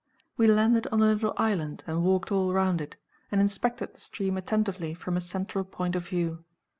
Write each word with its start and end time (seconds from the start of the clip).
We 0.35 0.47
landed 0.47 0.87
on 0.87 1.03
a 1.03 1.05
little 1.05 1.35
island, 1.37 1.83
and 1.85 2.01
walked 2.01 2.31
all 2.31 2.51
round 2.53 2.81
it, 2.81 2.95
and 3.31 3.39
inspected 3.39 3.93
the 3.93 3.99
stream 3.99 4.35
attentively 4.35 4.95
from 4.95 5.15
a 5.15 5.21
central 5.21 5.63
point 5.63 5.95
of 5.95 6.07
view. 6.07 6.43